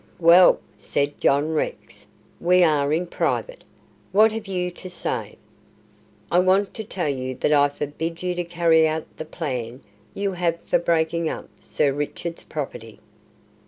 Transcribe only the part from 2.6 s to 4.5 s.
are in private. What have